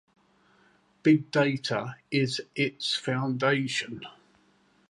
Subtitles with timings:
[1.03, 4.01] Big data is its foundation.